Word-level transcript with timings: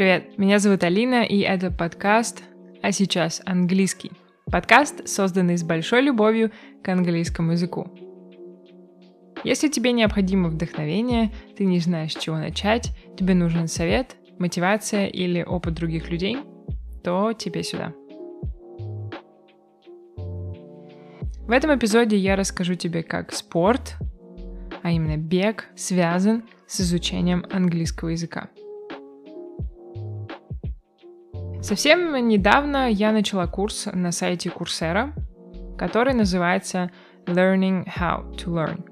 Привет, 0.00 0.38
меня 0.38 0.58
зовут 0.58 0.82
Алина, 0.82 1.24
и 1.24 1.40
это 1.40 1.70
подкаст 1.70 2.42
«А 2.80 2.90
сейчас 2.90 3.42
английский». 3.44 4.12
Подкаст, 4.50 5.06
созданный 5.06 5.58
с 5.58 5.62
большой 5.62 6.00
любовью 6.00 6.52
к 6.82 6.88
английскому 6.88 7.52
языку. 7.52 7.86
Если 9.44 9.68
тебе 9.68 9.92
необходимо 9.92 10.48
вдохновение, 10.48 11.30
ты 11.54 11.66
не 11.66 11.80
знаешь, 11.80 12.14
с 12.14 12.18
чего 12.18 12.38
начать, 12.38 12.96
тебе 13.18 13.34
нужен 13.34 13.68
совет, 13.68 14.16
мотивация 14.38 15.06
или 15.06 15.42
опыт 15.42 15.74
других 15.74 16.10
людей, 16.10 16.38
то 17.04 17.34
тебе 17.34 17.62
сюда. 17.62 17.92
В 21.46 21.50
этом 21.50 21.76
эпизоде 21.76 22.16
я 22.16 22.36
расскажу 22.36 22.74
тебе, 22.74 23.02
как 23.02 23.34
спорт, 23.34 23.98
а 24.82 24.92
именно 24.92 25.18
бег, 25.18 25.66
связан 25.76 26.44
с 26.66 26.80
изучением 26.80 27.44
английского 27.50 28.08
языка. 28.08 28.48
Совсем 31.62 32.26
недавно 32.26 32.90
я 32.90 33.12
начала 33.12 33.46
курс 33.46 33.86
на 33.92 34.12
сайте 34.12 34.48
Coursera, 34.48 35.12
который 35.76 36.14
называется 36.14 36.90
Learning 37.26 37.86
How 37.86 38.34
to 38.36 38.46
Learn. 38.46 38.84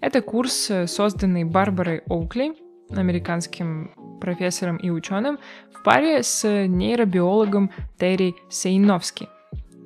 Это 0.00 0.22
курс, 0.22 0.70
созданный 0.86 1.44
Барбарой 1.44 1.98
Оукли, 2.06 2.54
американским 2.90 4.18
профессором 4.20 4.78
и 4.78 4.90
ученым, 4.90 5.38
в 5.72 5.82
паре 5.82 6.22
с 6.22 6.66
нейробиологом 6.66 7.70
Терри 7.98 8.34
Сейновски. 8.48 9.28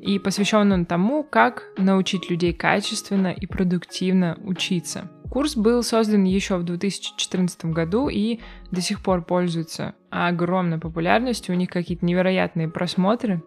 И 0.00 0.18
посвящен 0.18 0.70
он 0.70 0.86
тому, 0.86 1.24
как 1.24 1.64
научить 1.76 2.30
людей 2.30 2.52
качественно 2.52 3.32
и 3.32 3.46
продуктивно 3.46 4.38
учиться. 4.44 5.10
Курс 5.34 5.56
был 5.56 5.82
создан 5.82 6.22
еще 6.22 6.58
в 6.58 6.62
2014 6.62 7.64
году 7.64 8.08
и 8.08 8.38
до 8.70 8.80
сих 8.80 9.02
пор 9.02 9.24
пользуется 9.24 9.96
огромной 10.08 10.78
популярностью, 10.78 11.56
у 11.56 11.58
них 11.58 11.70
какие-то 11.70 12.06
невероятные 12.06 12.68
просмотры. 12.68 13.42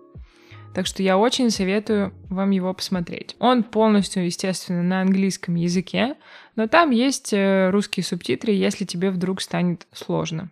Так 0.75 0.85
что 0.85 1.01
я 1.01 1.17
очень 1.17 1.49
советую 1.49 2.13
вам 2.27 2.49
его 2.49 2.73
посмотреть. 2.73 3.37
Он 3.39 3.63
полностью, 3.63 4.25
естественно, 4.25 4.83
на 4.83 4.99
английском 4.99 5.55
языке, 5.55 6.17
но 6.57 6.67
там 6.67 6.91
есть 6.91 7.31
э, 7.31 7.69
русские 7.69 8.03
субтитры, 8.03 8.51
если 8.51 8.83
тебе 8.83 9.09
вдруг 9.09 9.39
станет 9.39 9.87
сложно. 9.93 10.51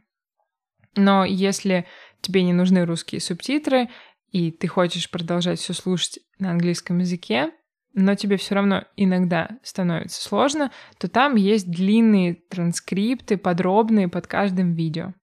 Но 0.95 1.25
если 1.25 1.85
тебе 2.21 2.43
не 2.43 2.53
нужны 2.53 2.85
русские 2.85 3.19
субтитры, 3.19 3.89
и 4.31 4.51
ты 4.51 4.67
хочешь 4.67 5.11
продолжать 5.11 5.59
все 5.59 5.73
слушать 5.73 6.19
на 6.39 6.51
английском 6.51 6.99
языке, 6.99 7.51
но 7.95 8.13
тебе 8.15 8.37
все 8.37 8.55
равно 8.55 8.83
иногда 8.97 9.57
становится 9.63 10.21
сложно, 10.21 10.71
то 10.99 11.07
там 11.07 11.35
есть 11.35 11.71
длинные 11.71 12.35
транскрипты, 12.35 13.37
подробные 13.37 14.09
под 14.09 14.27
каждым 14.27 14.73
видео. 14.73 15.13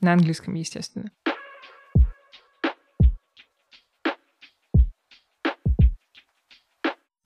На 0.00 0.12
английском, 0.12 0.54
естественно. 0.54 1.10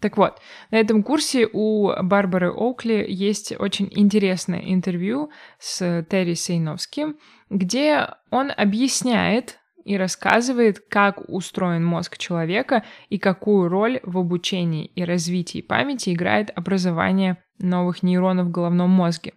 Так 0.01 0.17
вот, 0.17 0.41
на 0.71 0.77
этом 0.77 1.03
курсе 1.03 1.49
у 1.53 1.91
Барбары 2.03 2.51
Оукли 2.51 3.05
есть 3.09 3.53
очень 3.59 3.89
интересное 3.91 4.61
интервью 4.61 5.33
с 5.59 6.05
Терри 6.09 6.35
Сейновским, 6.35 7.19
где 7.51 8.07
он 8.31 8.53
объясняет, 8.57 9.59
и 9.89 9.97
рассказывает, 9.97 10.81
как 10.81 11.27
устроен 11.31 11.83
мозг 11.83 12.19
человека 12.19 12.85
и 13.09 13.19
какую 13.19 13.71
роль 13.71 14.01
в 14.03 14.19
обучении 14.19 14.85
и 14.85 15.03
развитии 15.03 15.63
памяти 15.63 16.13
играет 16.13 16.51
образование 16.55 17.43
новых 17.59 18.03
нейронов 18.03 18.49
в 18.49 18.51
головном 18.51 18.91
мозге. 18.91 19.33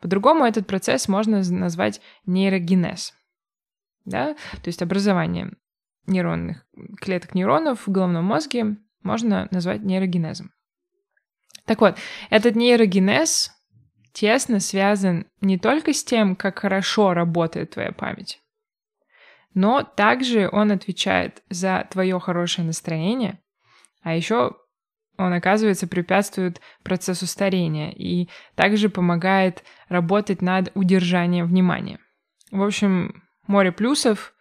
По-другому 0.00 0.44
этот 0.44 0.66
процесс 0.66 1.06
можно 1.06 1.40
назвать 1.48 2.00
нейрогенез. 2.26 3.14
Да? 4.04 4.34
То 4.62 4.66
есть 4.66 4.82
образование 4.82 5.52
нейронных 6.06 6.66
клеток 7.00 7.36
нейронов 7.36 7.86
в 7.86 7.92
головном 7.92 8.24
мозге 8.24 8.78
можно 9.04 9.46
назвать 9.52 9.84
нейрогенезом. 9.84 10.50
Так 11.66 11.80
вот, 11.80 11.96
этот 12.30 12.56
нейрогенез 12.56 13.52
тесно 14.12 14.58
связан 14.58 15.26
не 15.40 15.56
только 15.56 15.92
с 15.92 16.02
тем, 16.02 16.34
как 16.34 16.58
хорошо 16.58 17.14
работает 17.14 17.70
твоя 17.70 17.92
память, 17.92 18.40
но 19.54 19.82
также 19.82 20.48
он 20.50 20.72
отвечает 20.72 21.42
за 21.50 21.86
твое 21.90 22.18
хорошее 22.20 22.66
настроение, 22.66 23.40
а 24.02 24.14
еще 24.14 24.56
он, 25.18 25.32
оказывается, 25.32 25.88
препятствует 25.88 26.60
процессу 26.84 27.26
старения 27.26 27.90
и 27.90 28.28
также 28.54 28.88
помогает 28.88 29.64
работать 29.88 30.42
над 30.42 30.70
удержанием 30.74 31.46
внимания. 31.46 31.98
В 32.52 32.62
общем, 32.62 33.24
море 33.48 33.72
плюсов. 33.72 34.32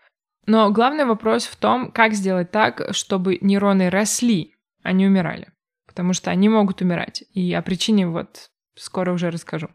Но 0.45 0.71
главный 0.71 1.05
вопрос 1.05 1.45
в 1.45 1.55
том, 1.55 1.91
как 1.91 2.13
сделать 2.13 2.51
так, 2.51 2.93
чтобы 2.93 3.39
нейроны 3.41 3.89
росли, 3.89 4.55
а 4.83 4.91
не 4.91 5.07
умирали. 5.07 5.51
Потому 5.87 6.13
что 6.13 6.29
они 6.29 6.47
могут 6.47 6.81
умирать. 6.81 7.23
И 7.33 7.51
о 7.53 7.63
причине 7.63 8.07
вот 8.07 8.51
скоро 8.75 9.11
уже 9.11 9.31
расскажу. 9.31 9.69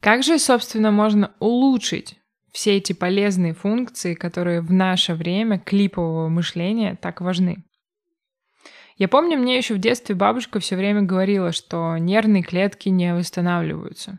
Как 0.00 0.22
же, 0.22 0.38
собственно, 0.38 0.90
можно 0.90 1.34
улучшить 1.40 2.18
все 2.52 2.76
эти 2.76 2.92
полезные 2.92 3.52
функции, 3.52 4.14
которые 4.14 4.60
в 4.62 4.72
наше 4.72 5.14
время 5.14 5.58
клипового 5.58 6.28
мышления 6.28 6.96
так 7.00 7.20
важны? 7.20 7.64
Я 8.96 9.08
помню, 9.08 9.38
мне 9.38 9.56
еще 9.56 9.74
в 9.74 9.78
детстве 9.78 10.14
бабушка 10.14 10.60
все 10.60 10.76
время 10.76 11.02
говорила, 11.02 11.52
что 11.52 11.96
нервные 11.96 12.42
клетки 12.42 12.88
не 12.88 13.14
восстанавливаются. 13.14 14.18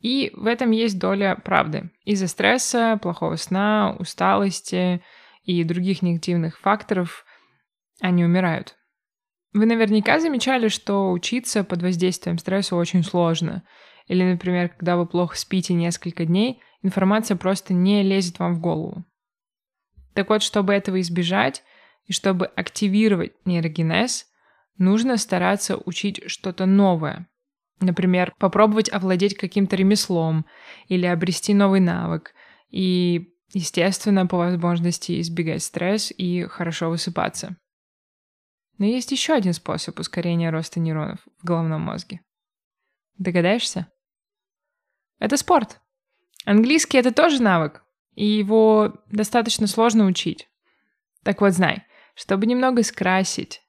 И 0.00 0.30
в 0.34 0.46
этом 0.46 0.70
есть 0.70 0.98
доля 0.98 1.34
правды. 1.34 1.90
Из-за 2.04 2.28
стресса, 2.28 2.98
плохого 3.02 3.36
сна, 3.36 3.96
усталости 3.98 5.02
и 5.42 5.64
других 5.64 6.02
негативных 6.02 6.60
факторов 6.60 7.24
они 8.00 8.24
умирают. 8.24 8.76
Вы 9.52 9.66
наверняка 9.66 10.20
замечали, 10.20 10.68
что 10.68 11.10
учиться 11.10 11.64
под 11.64 11.82
воздействием 11.82 12.38
стресса 12.38 12.76
очень 12.76 13.02
сложно, 13.02 13.64
или, 14.08 14.24
например, 14.24 14.70
когда 14.70 14.96
вы 14.96 15.06
плохо 15.06 15.36
спите 15.36 15.74
несколько 15.74 16.24
дней, 16.24 16.60
информация 16.82 17.36
просто 17.36 17.74
не 17.74 18.02
лезет 18.02 18.38
вам 18.38 18.54
в 18.54 18.60
голову. 18.60 19.04
Так 20.14 20.30
вот, 20.30 20.42
чтобы 20.42 20.72
этого 20.72 21.00
избежать 21.00 21.62
и 22.06 22.12
чтобы 22.12 22.46
активировать 22.46 23.34
нейрогенез, 23.44 24.26
нужно 24.78 25.16
стараться 25.18 25.76
учить 25.76 26.22
что-то 26.26 26.66
новое. 26.66 27.28
Например, 27.80 28.34
попробовать 28.38 28.90
овладеть 28.90 29.36
каким-то 29.36 29.76
ремеслом 29.76 30.46
или 30.88 31.06
обрести 31.06 31.54
новый 31.54 31.80
навык. 31.80 32.34
И, 32.70 33.34
естественно, 33.52 34.26
по 34.26 34.38
возможности 34.38 35.20
избегать 35.20 35.62
стресс 35.62 36.12
и 36.16 36.42
хорошо 36.44 36.90
высыпаться. 36.90 37.56
Но 38.78 38.86
есть 38.86 39.12
еще 39.12 39.34
один 39.34 39.52
способ 39.52 39.98
ускорения 40.00 40.50
роста 40.50 40.80
нейронов 40.80 41.20
в 41.40 41.44
головном 41.44 41.82
мозге. 41.82 42.20
Догадаешься? 43.18 43.88
Это 45.18 45.36
спорт. 45.36 45.80
Английский— 46.44 46.98
это 46.98 47.12
тоже 47.12 47.42
навык, 47.42 47.82
и 48.14 48.24
его 48.24 49.02
достаточно 49.10 49.66
сложно 49.66 50.06
учить. 50.06 50.48
Так 51.24 51.40
вот, 51.40 51.52
знай, 51.52 51.84
чтобы 52.14 52.46
немного 52.46 52.82
скрасить 52.82 53.62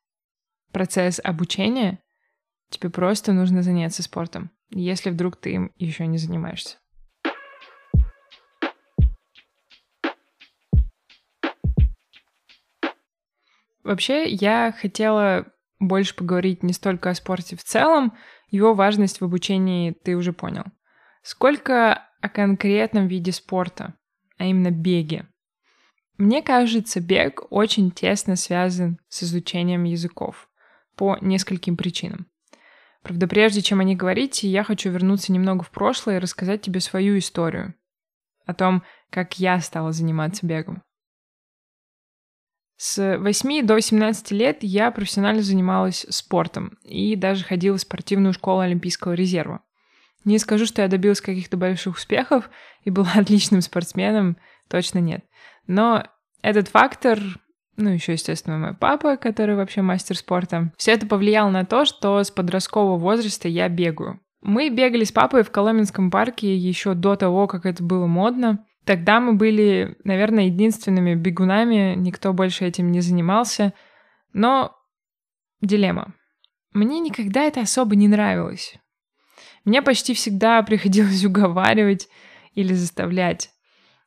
процесс 0.72 1.20
обучения, 1.24 2.00
тебе 2.70 2.90
просто 2.90 3.34
нужно 3.34 3.64
заняться 3.64 4.04
спортом, 4.04 4.52
если 4.70 5.10
вдруг 5.10 5.38
ты 5.38 5.54
им 5.54 5.72
еще 5.76 6.06
не 6.06 6.20
занимаешься. 6.20 6.78
Вообще, 13.84 14.30
я 14.30 14.72
хотела 14.80 15.48
больше 15.80 16.16
поговорить 16.16 16.62
не 16.62 16.74
столько 16.74 17.10
о 17.10 17.16
спорте 17.16 17.56
в 17.56 17.64
целом, 17.64 18.16
его 18.52 18.76
важность 18.76 19.20
в 19.20 19.26
обучении 19.26 19.92
ты 19.92 20.16
уже 20.16 20.32
понял— 20.32 20.66
Сколько 21.32 22.08
о 22.22 22.28
конкретном 22.28 23.08
виде 23.08 23.32
спорта, 23.32 23.94
а 24.40 24.46
именно 24.46 24.72
беге. 24.72 25.28
Мне 26.18 26.42
кажется, 26.42 27.02
бег 27.02 27.44
очень 27.52 27.92
тесно 27.92 28.36
связан 28.36 28.98
с 29.10 29.22
изучением 29.22 29.84
языков 29.84 30.50
по 30.96 31.20
нескольким 31.22 31.78
причинам. 31.78 32.26
Правда, 33.04 33.28
прежде 33.28 33.62
чем 33.62 33.80
о 33.80 33.84
них 33.84 34.00
говорить, 34.00 34.42
я 34.42 34.64
хочу 34.64 34.90
вернуться 34.90 35.32
немного 35.32 35.62
в 35.64 35.70
прошлое 35.70 36.16
и 36.16 36.20
рассказать 36.20 36.64
тебе 36.64 36.80
свою 36.80 37.20
историю 37.20 37.76
о 38.48 38.56
том, 38.56 38.82
как 39.12 39.38
я 39.38 39.62
стала 39.62 39.92
заниматься 39.92 40.48
бегом. 40.48 40.82
С 42.76 43.20
8 43.20 43.68
до 43.68 43.80
17 43.80 44.32
лет 44.32 44.58
я 44.64 44.90
профессионально 44.90 45.44
занималась 45.44 46.08
спортом 46.10 46.80
и 46.82 47.16
даже 47.16 47.44
ходила 47.44 47.78
в 47.78 47.82
спортивную 47.82 48.34
школу 48.34 48.62
Олимпийского 48.62 49.14
резерва. 49.14 49.62
Не 50.26 50.38
скажу, 50.38 50.66
что 50.66 50.82
я 50.82 50.88
добилась 50.88 51.22
каких-то 51.22 51.58
больших 51.58 51.96
успехов 51.96 52.50
и 52.84 52.90
была 52.90 53.12
отличным 53.16 53.62
спортсменом, 53.62 54.38
точно 54.70 55.00
нет. 55.00 55.24
Но 55.68 56.04
этот 56.42 56.68
фактор 56.68 57.20
ну, 57.80 57.92
еще, 57.92 58.12
естественно, 58.12 58.58
мой 58.58 58.74
папа, 58.74 59.16
который 59.16 59.56
вообще 59.56 59.82
мастер 59.82 60.18
спорта. 60.18 60.74
Все 60.76 60.92
это 60.92 61.08
повлияло 61.08 61.50
на 61.50 61.64
то, 61.64 61.86
что 61.86 62.22
с 62.22 62.30
подросткового 62.30 62.98
возраста 62.98 63.48
я 63.48 63.70
бегаю. 63.70 64.20
Мы 64.42 64.70
бегали 64.70 65.06
с 65.06 65.14
папой 65.14 65.44
в 65.44 65.52
Коломенском 65.52 66.12
парке 66.12 66.56
еще 66.56 66.94
до 66.94 67.16
того, 67.16 67.48
как 67.48 67.66
это 67.66 67.82
было 67.82 68.06
модно. 68.06 68.66
Тогда 68.86 69.22
мы 69.22 69.34
были, 69.34 69.98
наверное, 70.04 70.46
единственными 70.46 71.16
бегунами, 71.16 71.96
никто 71.96 72.34
больше 72.34 72.66
этим 72.66 72.92
не 72.92 73.00
занимался. 73.00 73.74
Но 74.34 74.76
дилемма. 75.62 76.14
Мне 76.74 77.00
никогда 77.00 77.44
это 77.44 77.62
особо 77.62 77.96
не 77.96 78.10
нравилось. 78.10 78.76
Мне 79.70 79.84
почти 79.84 80.16
всегда 80.16 80.64
приходилось 80.64 81.24
уговаривать 81.24 82.10
или 82.56 82.74
заставлять. 82.74 83.52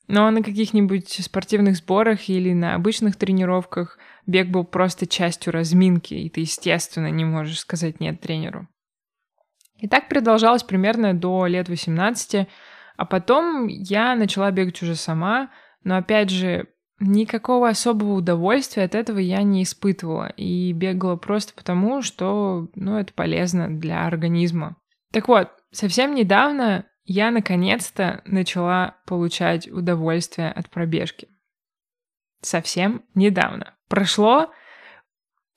Но 0.08 0.28
на 0.32 0.42
каких-нибудь 0.42 1.08
спортивных 1.08 1.76
сборах 1.76 2.28
или 2.28 2.52
на 2.52 2.74
обычных 2.74 3.14
тренировках 3.14 3.96
бег 4.26 4.48
был 4.48 4.64
просто 4.64 5.06
частью 5.06 5.52
разминки, 5.52 6.14
и 6.14 6.28
ты, 6.28 6.40
естественно, 6.40 7.06
не 7.10 7.24
можешь 7.24 7.60
сказать 7.60 8.00
«нет» 8.00 8.20
тренеру. 8.20 8.66
И 9.78 9.86
так 9.86 10.08
продолжалось 10.08 10.64
примерно 10.64 11.14
до 11.14 11.46
лет 11.46 11.68
18, 11.68 12.48
а 12.96 13.04
потом 13.04 13.68
я 13.68 14.16
начала 14.16 14.50
бегать 14.50 14.82
уже 14.82 14.96
сама, 14.96 15.50
но 15.84 15.96
опять 15.96 16.30
же, 16.30 16.66
никакого 16.98 17.68
особого 17.68 18.14
удовольствия 18.14 18.82
от 18.82 18.96
этого 18.96 19.18
я 19.18 19.42
не 19.44 19.62
испытывала 19.62 20.28
и 20.36 20.72
бегала 20.72 21.14
просто 21.14 21.54
потому, 21.54 22.02
что 22.02 22.68
ну, 22.74 22.98
это 22.98 23.12
полезно 23.12 23.68
для 23.68 24.04
организма. 24.04 24.76
Так 25.12 25.28
вот, 25.28 25.50
совсем 25.70 26.14
недавно 26.14 26.86
я 27.04 27.30
наконец-то 27.30 28.22
начала 28.24 28.96
получать 29.06 29.68
удовольствие 29.68 30.50
от 30.50 30.70
пробежки. 30.70 31.28
Совсем 32.40 33.04
недавно. 33.14 33.74
Прошло 33.88 34.50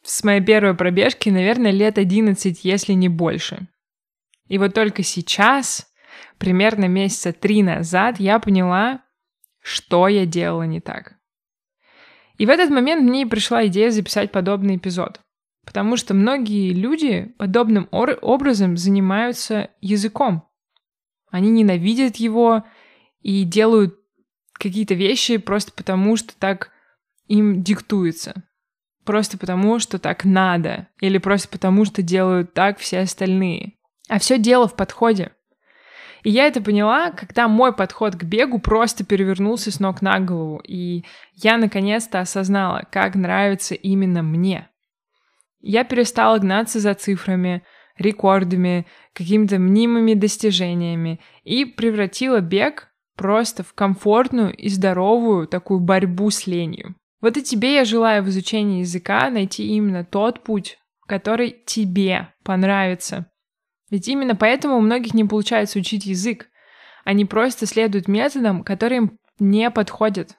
с 0.03 0.23
моей 0.23 0.41
первой 0.41 0.75
пробежки, 0.75 1.29
наверное, 1.29 1.71
лет 1.71 1.97
11, 1.97 2.63
если 2.63 2.93
не 2.93 3.09
больше. 3.09 3.67
И 4.47 4.57
вот 4.57 4.73
только 4.73 5.01
сейчас, 5.01 5.91
примерно 6.37 6.85
месяца 6.85 7.33
три 7.33 7.63
назад, 7.63 8.19
я 8.19 8.39
поняла, 8.39 9.01
что 9.61 10.07
я 10.07 10.25
делала 10.25 10.63
не 10.63 10.81
так. 10.81 11.15
И 12.37 12.45
в 12.45 12.49
этот 12.49 12.69
момент 12.69 13.01
мне 13.01 13.25
пришла 13.25 13.65
идея 13.67 13.89
записать 13.89 14.31
подобный 14.31 14.75
эпизод. 14.75 15.21
Потому 15.65 15.97
что 15.97 16.13
многие 16.13 16.73
люди 16.73 17.33
подобным 17.37 17.87
образом 17.91 18.77
занимаются 18.77 19.69
языком. 19.81 20.47
Они 21.31 21.49
ненавидят 21.49 22.17
его 22.17 22.63
и 23.21 23.43
делают 23.43 23.95
какие-то 24.53 24.93
вещи 24.93 25.37
просто 25.37 25.71
потому, 25.73 26.15
что 26.15 26.35
так 26.37 26.71
им 27.27 27.63
диктуется. 27.63 28.43
Просто 29.03 29.37
потому, 29.37 29.79
что 29.79 29.99
так 29.99 30.23
надо. 30.23 30.87
Или 30.99 31.17
просто 31.17 31.47
потому, 31.49 31.85
что 31.85 32.01
делают 32.01 32.53
так 32.53 32.79
все 32.79 32.99
остальные. 32.99 33.73
А 34.07 34.19
все 34.19 34.37
дело 34.37 34.67
в 34.67 34.75
подходе. 34.75 35.31
И 36.23 36.31
я 36.31 36.47
это 36.47 36.61
поняла, 36.61 37.11
когда 37.11 37.47
мой 37.47 37.73
подход 37.73 38.15
к 38.15 38.23
бегу 38.23 38.59
просто 38.59 39.05
перевернулся 39.05 39.71
с 39.71 39.79
ног 39.79 40.01
на 40.01 40.19
голову. 40.19 40.59
И 40.67 41.05
я 41.33 41.57
наконец-то 41.57 42.19
осознала, 42.19 42.87
как 42.91 43.15
нравится 43.15 43.75
именно 43.75 44.23
мне. 44.23 44.69
Я 45.67 45.83
перестала 45.83 46.37
гнаться 46.37 46.79
за 46.79 46.93
цифрами, 46.93 47.63
рекордами, 47.97 48.85
какими-то 49.13 49.57
мнимыми 49.57 50.13
достижениями 50.13 51.19
и 51.43 51.65
превратила 51.65 52.39
бег 52.39 52.89
просто 53.15 53.63
в 53.63 53.73
комфортную 53.73 54.55
и 54.55 54.69
здоровую 54.69 55.47
такую 55.47 55.79
борьбу 55.79 56.29
с 56.29 56.45
ленью. 56.45 56.95
Вот 57.19 57.35
и 57.37 57.41
тебе 57.41 57.73
я 57.77 57.83
желаю 57.83 58.21
в 58.21 58.29
изучении 58.29 58.81
языка 58.81 59.31
найти 59.31 59.67
именно 59.69 60.05
тот 60.05 60.43
путь, 60.43 60.77
который 61.07 61.63
тебе 61.65 62.31
понравится. 62.43 63.25
Ведь 63.89 64.07
именно 64.07 64.35
поэтому 64.35 64.77
у 64.77 64.81
многих 64.81 65.15
не 65.15 65.23
получается 65.23 65.79
учить 65.79 66.05
язык. 66.05 66.47
Они 67.05 67.25
просто 67.25 67.65
следуют 67.65 68.07
методам, 68.07 68.63
которые 68.63 68.97
им 68.97 69.19
не 69.39 69.71
подходят. 69.71 70.37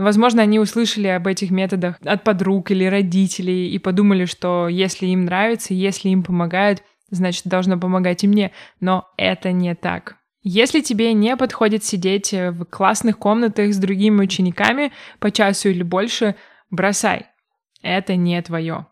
Возможно, 0.00 0.40
они 0.40 0.58
услышали 0.58 1.08
об 1.08 1.26
этих 1.26 1.50
методах 1.50 1.98
от 2.02 2.24
подруг 2.24 2.70
или 2.70 2.86
родителей 2.86 3.70
и 3.70 3.78
подумали, 3.78 4.24
что 4.24 4.66
если 4.66 5.04
им 5.04 5.26
нравится, 5.26 5.74
если 5.74 6.08
им 6.08 6.22
помогают, 6.22 6.82
значит, 7.10 7.44
должно 7.44 7.78
помогать 7.78 8.24
и 8.24 8.26
мне. 8.26 8.52
Но 8.80 9.10
это 9.18 9.52
не 9.52 9.74
так. 9.74 10.16
Если 10.42 10.80
тебе 10.80 11.12
не 11.12 11.36
подходит 11.36 11.84
сидеть 11.84 12.32
в 12.32 12.64
классных 12.64 13.18
комнатах 13.18 13.74
с 13.74 13.76
другими 13.76 14.22
учениками 14.22 14.90
по 15.18 15.30
часу 15.30 15.68
или 15.68 15.82
больше, 15.82 16.34
бросай. 16.70 17.26
Это 17.82 18.16
не 18.16 18.40
твое. 18.40 18.86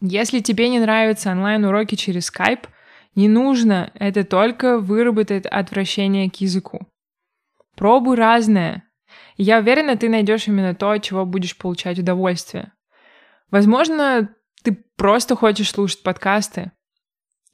Если 0.00 0.38
тебе 0.38 0.68
не 0.68 0.78
нравятся 0.78 1.32
онлайн-уроки 1.32 1.96
через 1.96 2.30
Skype, 2.30 2.68
не 3.16 3.26
нужно, 3.26 3.90
это 3.94 4.22
только 4.22 4.78
выработает 4.78 5.46
отвращение 5.46 6.30
к 6.30 6.36
языку. 6.36 6.86
Пробуй 7.74 8.14
разное, 8.14 8.84
я 9.42 9.58
уверена, 9.58 9.96
ты 9.96 10.08
найдешь 10.08 10.48
именно 10.48 10.74
то, 10.74 10.90
от 10.90 11.02
чего 11.02 11.24
будешь 11.24 11.56
получать 11.56 11.98
удовольствие. 11.98 12.72
Возможно, 13.50 14.28
ты 14.62 14.76
просто 14.96 15.36
хочешь 15.36 15.70
слушать 15.70 16.02
подкасты, 16.02 16.72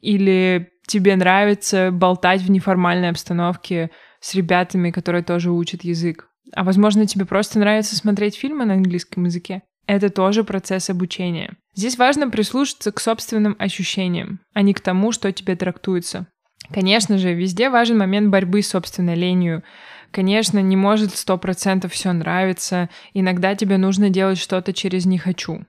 или 0.05 0.69
тебе 0.87 1.17
нравится 1.17 1.91
болтать 1.91 2.43
в 2.43 2.51
неформальной 2.51 3.09
обстановке 3.09 3.91
с 4.21 4.35
ребятами, 4.35 4.91
которые 4.91 5.23
тоже 5.23 5.51
учат 5.51 5.83
язык. 5.83 6.29
А 6.53 6.63
возможно, 6.63 7.07
тебе 7.07 7.25
просто 7.25 7.59
нравится 7.59 7.97
смотреть 7.97 8.37
фильмы 8.37 8.67
на 8.67 8.75
английском 8.75 9.25
языке. 9.25 9.63
Это 9.87 10.11
тоже 10.11 10.45
процесс 10.45 10.91
обучения. 10.91 11.55
Здесь 11.75 11.99
важно 11.99 12.31
прислушаться 12.31 12.93
к 12.93 13.01
собственным 13.01 13.57
ощущениям, 13.59 14.41
а 14.53 14.63
не 14.63 14.75
к 14.75 14.81
тому, 14.81 15.11
что 15.11 15.33
тебе 15.33 15.57
трактуется. 15.57 16.27
Конечно 16.73 17.19
же, 17.19 17.35
везде 17.35 17.69
важен 17.69 17.99
момент 17.99 18.29
борьбы 18.29 18.63
с 18.63 18.69
собственной 18.69 19.15
ленью, 19.15 19.63
Конечно, 20.15 20.61
не 20.61 20.77
может 20.77 21.11
сто 21.17 21.37
процентов 21.39 21.93
все 21.93 22.13
нравиться, 22.13 22.89
иногда 23.15 23.57
тебе 23.57 23.79
нужно 23.79 24.11
делать 24.11 24.39
что-то 24.39 24.73
через 24.73 25.07
«не 25.07 25.19
хочу». 25.19 25.67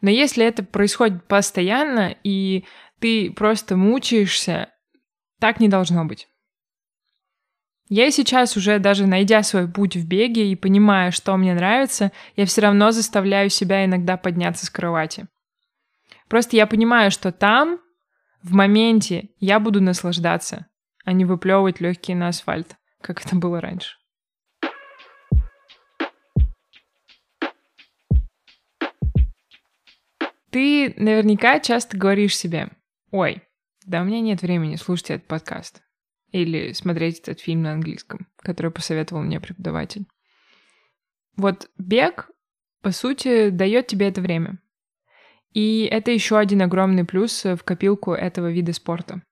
Но 0.00 0.08
если 0.08 0.46
это 0.46 0.64
происходит 0.64 1.28
постоянно, 1.28 2.16
и 2.24 2.64
ты 3.00 3.30
просто 3.30 3.76
мучаешься, 3.76 4.70
так 5.40 5.60
не 5.60 5.68
должно 5.68 6.06
быть. 6.06 6.26
Я 7.90 8.10
сейчас 8.10 8.56
уже 8.56 8.78
даже 8.78 9.06
найдя 9.06 9.42
свой 9.42 9.70
путь 9.70 9.94
в 9.94 10.08
беге 10.08 10.50
и 10.50 10.56
понимая, 10.56 11.10
что 11.10 11.36
мне 11.36 11.52
нравится, 11.52 12.12
я 12.34 12.46
все 12.46 12.62
равно 12.62 12.92
заставляю 12.92 13.50
себя 13.50 13.84
иногда 13.84 14.16
подняться 14.16 14.64
с 14.64 14.70
кровати. 14.70 15.26
Просто 16.30 16.56
я 16.56 16.66
понимаю, 16.66 17.10
что 17.10 17.30
там, 17.30 17.78
в 18.42 18.54
моменте, 18.54 19.28
я 19.38 19.60
буду 19.60 19.82
наслаждаться, 19.82 20.66
а 21.04 21.12
не 21.12 21.26
выплевывать 21.26 21.82
легкие 21.82 22.16
на 22.16 22.28
асфальт 22.28 22.78
как 23.02 23.24
это 23.24 23.36
было 23.36 23.60
раньше. 23.60 23.96
Ты 30.50 30.92
наверняка 30.98 31.60
часто 31.60 31.96
говоришь 31.96 32.36
себе, 32.36 32.68
ой, 33.10 33.42
да 33.86 34.02
у 34.02 34.04
меня 34.04 34.20
нет 34.20 34.42
времени 34.42 34.76
слушать 34.76 35.10
этот 35.10 35.26
подкаст. 35.26 35.82
Или 36.30 36.72
смотреть 36.72 37.20
этот 37.20 37.40
фильм 37.40 37.62
на 37.62 37.72
английском, 37.72 38.28
который 38.36 38.70
посоветовал 38.70 39.22
мне 39.22 39.40
преподаватель. 39.40 40.06
Вот 41.36 41.70
бег, 41.78 42.30
по 42.82 42.90
сути, 42.90 43.48
дает 43.48 43.86
тебе 43.86 44.08
это 44.08 44.20
время. 44.20 44.58
И 45.52 45.84
это 45.84 46.10
еще 46.10 46.38
один 46.38 46.62
огромный 46.62 47.04
плюс 47.04 47.44
в 47.44 47.58
копилку 47.64 48.12
этого 48.12 48.50
вида 48.50 48.72
спорта. 48.72 49.22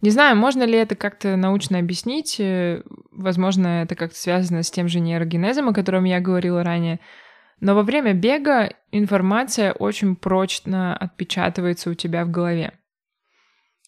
Не 0.00 0.10
знаю, 0.10 0.36
можно 0.36 0.62
ли 0.62 0.78
это 0.78 0.94
как-то 0.94 1.36
научно 1.36 1.78
объяснить. 1.78 2.38
Э, 2.38 2.82
возможно, 3.10 3.82
это 3.82 3.96
как-то 3.96 4.16
связано 4.16 4.62
с 4.62 4.70
тем 4.70 4.88
же 4.88 5.00
нейрогенезом, 5.00 5.68
о 5.68 5.74
котором 5.74 6.04
я 6.04 6.20
говорила 6.20 6.62
ранее. 6.62 7.00
Но 7.60 7.74
во 7.74 7.82
время 7.82 8.14
бега 8.14 8.72
информация 8.92 9.72
очень 9.72 10.14
прочно 10.14 10.96
отпечатывается 10.96 11.90
у 11.90 11.94
тебя 11.94 12.24
в 12.24 12.30
голове. 12.30 12.78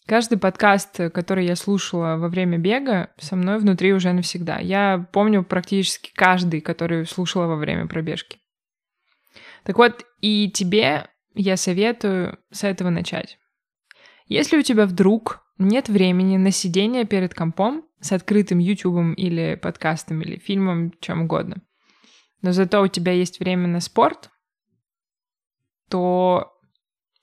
Каждый 0.07 0.39
подкаст, 0.39 0.99
который 1.15 1.47
я 1.47 1.55
слушала 1.55 2.17
во 2.17 2.29
время 2.29 2.59
бега, 2.59 3.11
со 3.19 3.37
мной 3.37 3.61
внутри 3.61 3.93
уже 3.93 4.13
навсегда. 4.13 4.59
Я 4.59 5.07
помню 5.13 5.45
практически 5.45 6.11
каждый, 6.13 6.61
который 6.61 7.07
слушала 7.07 7.47
во 7.47 7.55
время 7.55 7.87
пробежки. 7.87 8.41
Так 9.63 9.79
вот, 9.79 10.05
и 10.21 10.51
тебе 10.51 11.07
я 11.35 11.57
советую 11.57 12.41
с 12.51 12.65
этого 12.65 12.91
начать. 12.91 13.39
Если 14.27 14.59
у 14.59 14.63
тебя 14.63 14.87
вдруг 14.87 15.45
нет 15.61 15.89
времени 15.89 16.37
на 16.37 16.51
сидение 16.51 17.05
перед 17.05 17.35
компом 17.35 17.85
с 18.01 18.13
открытым 18.13 18.59
ютубом 18.59 19.15
или 19.15 19.59
подкастом, 19.61 20.23
или 20.23 20.39
фильмом, 20.39 20.93
чем 21.01 21.23
угодно, 21.23 21.63
но 22.43 22.53
зато 22.53 22.81
у 22.83 22.89
тебя 22.89 23.13
есть 23.13 23.41
время 23.41 23.69
на 23.69 23.81
спорт, 23.81 24.31
то 25.89 26.53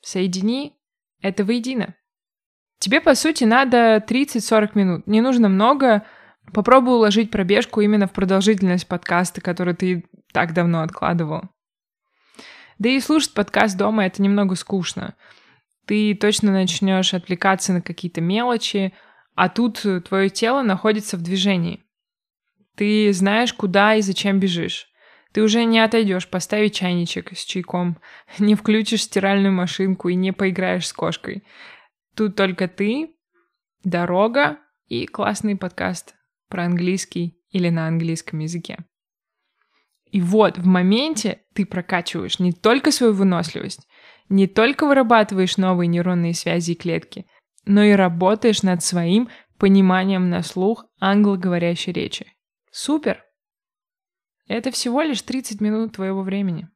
соедини 0.02 0.78
это 1.22 1.44
воедино. 1.44 1.96
Тебе, 2.80 3.02
по 3.02 3.16
сути, 3.16 3.44
надо 3.44 4.04
30-40 4.08 4.72
минут. 4.76 5.08
Не 5.08 5.22
нужно 5.22 5.50
много. 5.50 6.06
Попробуй 6.54 6.94
уложить 6.94 7.32
пробежку 7.32 7.82
именно 7.82 8.08
в 8.08 8.14
продолжительность 8.14 8.88
подкаста, 8.88 9.42
который 9.42 9.74
ты 9.74 10.06
так 10.32 10.54
давно 10.54 10.82
откладывал. 10.82 11.42
Да 12.78 12.90
и 12.90 13.00
слушать 13.00 13.34
подкаст 13.34 13.76
дома 13.78 14.06
это 14.06 14.22
немного 14.22 14.56
скучно. 14.56 15.16
Ты 15.88 16.14
точно 16.16 16.52
начнешь 16.52 17.14
отвлекаться 17.14 17.72
на 17.72 17.82
какие-то 17.82 18.20
мелочи, 18.20 18.94
а 19.36 19.48
тут 19.48 19.86
твое 20.06 20.30
тело 20.30 20.62
находится 20.62 21.16
в 21.16 21.22
движении. 21.22 21.84
Ты 22.76 23.12
знаешь, 23.14 23.54
куда 23.54 23.96
и 23.96 24.02
зачем 24.02 24.40
бежишь. 24.40 24.88
Ты 25.32 25.42
уже 25.42 25.64
не 25.64 25.80
отойдешь 25.80 26.28
поставить 26.28 26.76
чайничек 26.76 27.32
с 27.38 27.46
чайком, 27.46 28.00
не 28.38 28.56
включишь 28.56 29.04
стиральную 29.04 29.54
машинку 29.54 30.10
и 30.10 30.16
не 30.16 30.34
поиграешь 30.34 30.88
с 30.88 30.94
кошкой. 30.94 31.44
Тут 32.16 32.36
только 32.36 32.68
ты, 32.68 33.16
дорога 33.84 34.58
и 34.88 35.06
классный 35.06 35.56
подкаст 35.56 36.16
про 36.50 36.66
английский 36.66 37.40
или 37.50 37.70
на 37.70 37.88
английском 37.88 38.40
языке. 38.40 38.80
И 40.12 40.20
вот 40.20 40.58
в 40.58 40.66
моменте 40.66 41.42
ты 41.54 41.66
прокачиваешь 41.66 42.40
не 42.40 42.52
только 42.52 42.92
свою 42.92 43.14
выносливость, 43.14 43.88
не 44.30 44.48
только 44.48 44.86
вырабатываешь 44.86 45.58
новые 45.58 45.88
нейронные 45.88 46.34
связи 46.34 46.72
и 46.72 46.76
клетки, 46.76 47.26
но 47.66 47.84
и 47.84 47.92
работаешь 47.92 48.64
над 48.64 48.84
своим 48.84 49.30
пониманием 49.58 50.30
на 50.30 50.44
слух 50.44 50.86
англоговорящей 51.00 51.94
речи. 51.94 52.34
Супер! 52.72 53.24
Это 54.48 54.72
всего 54.72 55.02
лишь 55.02 55.22
30 55.22 55.62
минут 55.62 55.94
твоего 55.94 56.22
времени. 56.22 56.70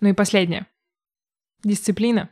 Ну 0.00 0.08
и 0.10 0.12
последнее. 0.12 0.66
Дисциплина. 1.64 2.30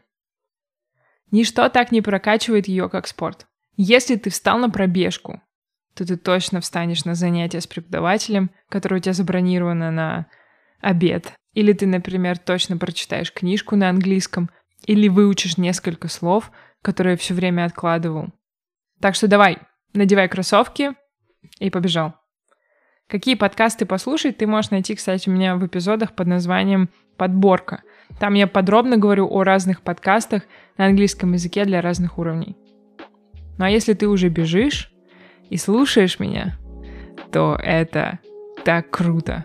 Ничто 1.30 1.68
так 1.68 1.90
не 1.92 2.02
прокачивает 2.02 2.68
ее, 2.68 2.88
как 2.88 3.06
спорт. 3.06 3.46
Если 3.76 4.14
ты 4.16 4.30
встал 4.30 4.58
на 4.58 4.70
пробежку, 4.70 5.42
то 5.94 6.06
ты 6.06 6.16
точно 6.16 6.60
встанешь 6.60 7.04
на 7.04 7.14
занятие 7.14 7.60
с 7.60 7.66
преподавателем, 7.66 8.50
которое 8.68 8.96
у 8.96 8.98
тебя 8.98 9.12
забронировано 9.12 9.90
на 9.90 10.26
обед. 10.80 11.32
Или 11.52 11.72
ты, 11.72 11.86
например, 11.86 12.38
точно 12.38 12.76
прочитаешь 12.76 13.32
книжку 13.32 13.76
на 13.76 13.88
английском, 13.88 14.50
или 14.86 15.08
выучишь 15.08 15.56
несколько 15.56 16.08
слов, 16.08 16.50
которые 16.82 17.16
все 17.16 17.32
время 17.32 17.64
откладывал. 17.64 18.28
Так 19.00 19.14
что 19.14 19.28
давай, 19.28 19.58
надевай 19.94 20.28
кроссовки 20.28 20.92
и 21.58 21.70
побежал. 21.70 22.14
Какие 23.08 23.34
подкасты 23.34 23.86
послушать, 23.86 24.38
ты 24.38 24.46
можешь 24.46 24.70
найти, 24.70 24.94
кстати, 24.94 25.28
у 25.28 25.32
меня 25.32 25.56
в 25.56 25.66
эпизодах 25.66 26.14
под 26.14 26.26
названием 26.26 26.88
«Подборка». 27.16 27.82
Там 28.18 28.34
я 28.34 28.46
подробно 28.46 28.96
говорю 28.96 29.28
о 29.30 29.44
разных 29.44 29.82
подкастах 29.82 30.42
на 30.76 30.86
английском 30.86 31.32
языке 31.32 31.64
для 31.64 31.80
разных 31.80 32.18
уровней. 32.18 32.56
Ну 33.58 33.64
а 33.64 33.70
если 33.70 33.92
ты 33.92 34.08
уже 34.08 34.28
бежишь 34.28 34.93
и 35.50 35.56
слушаешь 35.56 36.18
меня, 36.18 36.58
то 37.32 37.58
это 37.62 38.18
так 38.64 38.90
круто. 38.90 39.44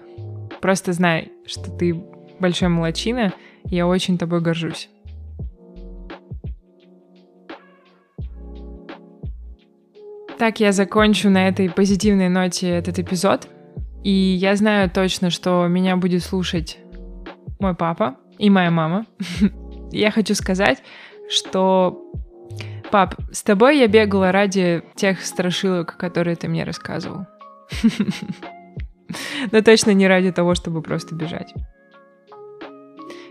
Просто 0.62 0.94
знай, 0.94 1.32
что 1.46 1.72
ты 1.72 1.94
большой 2.39 2.70
молочина, 2.70 3.34
я 3.65 3.88
очень 3.88 4.18
тобой 4.18 4.41
горжусь. 4.41 4.89
Так 10.38 10.62
я 10.62 10.72
закончу 10.72 11.29
на 11.29 11.50
этой 11.50 11.70
позитивной 11.70 12.29
ноте 12.29 12.70
этот 12.70 12.98
эпизод. 12.98 13.50
И 14.06 14.10
я 14.10 14.56
знаю 14.56 14.89
точно, 14.89 15.29
что 15.29 15.68
меня 15.68 15.98
будет 15.98 16.24
слушать 16.24 16.79
мой 17.60 17.75
папа 17.75 18.15
и 18.38 18.50
моя 18.50 18.72
мама. 18.72 19.06
Я 19.91 20.12
хочу 20.12 20.36
сказать, 20.36 20.82
что 21.29 22.01
Пап, 22.91 23.15
с 23.31 23.43
тобой 23.43 23.77
я 23.77 23.88
бегала 23.88 24.31
ради 24.31 24.84
тех 24.96 25.22
страшилок, 25.24 25.96
которые 25.98 26.36
ты 26.36 26.48
мне 26.48 26.63
рассказывал. 26.63 27.27
Но 29.51 29.62
точно 29.62 29.91
не 29.91 30.08
ради 30.08 30.31
того, 30.31 30.55
чтобы 30.55 30.81
просто 30.81 31.15
бежать. 31.15 31.53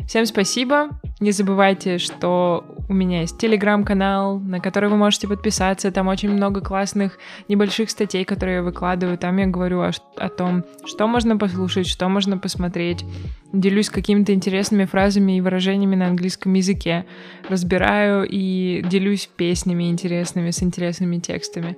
Всем 0.06 0.26
спасибо. 0.26 0.90
Не 1.20 1.32
забывайте, 1.32 1.98
что 1.98 2.64
у 2.88 2.94
меня 2.94 3.20
есть 3.20 3.38
телеграм-канал, 3.38 4.38
на 4.38 4.60
который 4.60 4.88
вы 4.88 4.96
можете 4.96 5.28
подписаться. 5.28 5.90
Там 5.90 6.08
очень 6.08 6.30
много 6.30 6.60
классных 6.60 7.18
небольших 7.48 7.90
статей, 7.90 8.24
которые 8.24 8.56
я 8.56 8.62
выкладываю. 8.62 9.18
Там 9.18 9.36
я 9.36 9.46
говорю 9.46 9.80
о, 9.80 9.90
о 10.16 10.28
том, 10.28 10.64
что 10.86 11.06
можно 11.06 11.36
послушать, 11.36 11.86
что 11.86 12.08
можно 12.08 12.38
посмотреть. 12.38 13.04
Делюсь 13.52 13.90
какими-то 13.90 14.32
интересными 14.32 14.86
фразами 14.86 15.36
и 15.36 15.40
выражениями 15.40 15.96
на 15.96 16.06
английском 16.06 16.54
языке. 16.54 17.04
Разбираю 17.48 18.26
и 18.28 18.82
делюсь 18.88 19.28
песнями 19.36 19.90
интересными, 19.90 20.50
с 20.50 20.62
интересными 20.62 21.18
текстами 21.18 21.76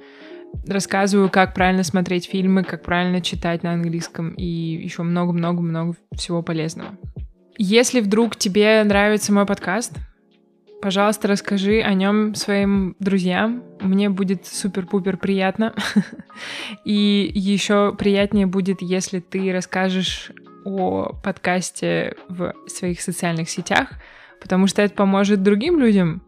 рассказываю, 0.66 1.30
как 1.30 1.54
правильно 1.54 1.84
смотреть 1.84 2.26
фильмы, 2.26 2.64
как 2.64 2.82
правильно 2.82 3.20
читать 3.20 3.62
на 3.62 3.72
английском 3.72 4.30
и 4.30 4.44
еще 4.44 5.04
много-много-много 5.04 5.94
всего 6.12 6.42
полезного. 6.42 6.96
Если 7.56 8.00
вдруг 8.00 8.36
тебе 8.36 8.82
нравится 8.84 9.32
мой 9.32 9.46
подкаст, 9.46 9.92
пожалуйста, 10.82 11.28
расскажи 11.28 11.80
о 11.80 11.94
нем 11.94 12.34
своим 12.34 12.96
друзьям. 12.98 13.62
Мне 13.80 14.08
будет 14.10 14.46
супер-пупер 14.46 15.16
приятно. 15.16 15.74
И 16.84 17.30
еще 17.34 17.94
приятнее 17.94 18.46
будет, 18.46 18.82
если 18.82 19.20
ты 19.20 19.52
расскажешь 19.52 20.32
о 20.64 21.12
подкасте 21.22 22.16
в 22.28 22.54
своих 22.66 23.00
социальных 23.00 23.48
сетях, 23.48 23.88
потому 24.40 24.66
что 24.66 24.82
это 24.82 24.94
поможет 24.94 25.42
другим 25.42 25.78
людям 25.78 26.22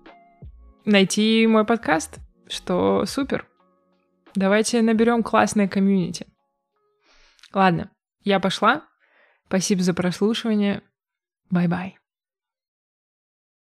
найти 0.85 1.47
мой 1.47 1.65
подкаст, 1.65 2.19
что 2.49 3.05
супер. 3.07 3.47
Давайте 4.35 4.81
наберем 4.83 5.23
классное 5.23 5.69
комьюнити. 5.69 6.27
Ладно, 7.53 7.91
я 8.25 8.41
пошла. 8.41 8.83
Спасибо 9.47 9.83
за 9.83 9.93
прослушивание. 9.93 10.83
Bye. 11.53 11.93